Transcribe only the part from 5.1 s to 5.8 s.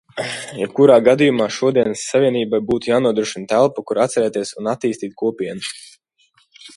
Kopienu.